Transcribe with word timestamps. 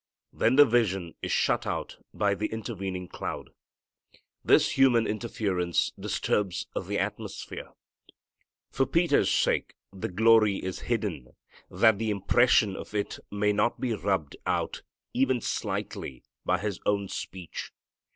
Then 0.33 0.55
the 0.55 0.65
vision 0.65 1.13
is 1.21 1.31
shut 1.31 1.67
out 1.67 1.97
by 2.11 2.33
the 2.33 2.47
intervening 2.47 3.07
cloud. 3.07 3.51
This 4.43 4.71
human 4.71 5.05
interference 5.05 5.91
disturbs 5.91 6.65
the 6.75 6.97
atmosphere. 6.97 7.69
For 8.71 8.87
Peter's 8.87 9.29
sake, 9.29 9.75
the 9.93 10.09
glory 10.09 10.55
is 10.55 10.79
hidden 10.89 11.35
that 11.69 11.99
the 11.99 12.09
impression 12.09 12.75
of 12.75 12.95
it 12.95 13.19
may 13.29 13.53
not 13.53 13.79
be 13.79 13.93
rubbed 13.93 14.35
out 14.47 14.81
even 15.13 15.39
slightly 15.39 16.23
by 16.45 16.57
his 16.57 16.79
own 16.83 17.07
speech. 17.07 17.71